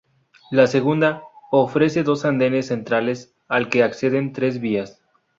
[0.49, 1.21] La segunda
[1.51, 4.99] ofrece dos andenes centrales al que acceden tres vías.